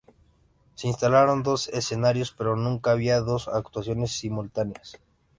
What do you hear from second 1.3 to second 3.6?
dos escenarios, pero nunca había dos